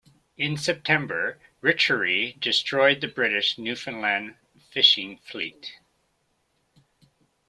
In 0.35 0.57
September, 0.57 1.37
Richery 1.61 2.35
destroyed 2.39 3.01
the 3.01 3.07
British 3.07 3.59
Newfoundland 3.59 4.33
fishing 4.71 5.19
fleet. 5.19 5.73